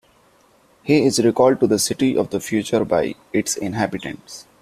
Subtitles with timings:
[0.81, 4.47] He is recalled to the City of the future by its inhabitants.